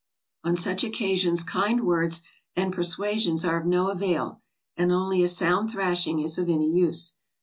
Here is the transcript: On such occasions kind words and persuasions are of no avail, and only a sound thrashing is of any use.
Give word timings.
On 0.43 0.57
such 0.57 0.83
occasions 0.83 1.43
kind 1.43 1.85
words 1.85 2.23
and 2.55 2.73
persuasions 2.73 3.45
are 3.45 3.59
of 3.59 3.67
no 3.67 3.89
avail, 3.91 4.41
and 4.75 4.91
only 4.91 5.21
a 5.21 5.27
sound 5.27 5.69
thrashing 5.69 6.19
is 6.19 6.39
of 6.39 6.49
any 6.49 6.71
use. 6.73 7.13